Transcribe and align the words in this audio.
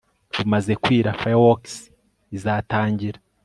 bumaze 0.35 0.73
kwira, 0.83 1.09
fireworks 1.19 1.73
izatangira 2.37 3.19